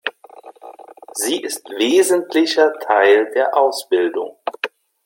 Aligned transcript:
Sie 1.13 1.41
ist 1.43 1.69
wesentlicher 1.69 2.73
Teil 2.79 3.29
der 3.35 3.55
Ausbildung. 3.55 4.35